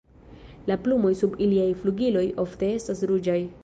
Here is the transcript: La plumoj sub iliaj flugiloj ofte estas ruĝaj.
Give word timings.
La 0.71 0.77
plumoj 0.85 1.13
sub 1.21 1.37
iliaj 1.49 1.69
flugiloj 1.85 2.27
ofte 2.49 2.75
estas 2.81 3.11
ruĝaj. 3.15 3.43